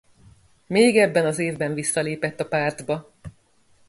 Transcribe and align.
Még 0.67 0.97
ebben 0.97 1.25
az 1.25 1.39
évben 1.39 1.73
visszalépett 1.73 2.39
a 2.39 2.47
pártba. 2.47 3.11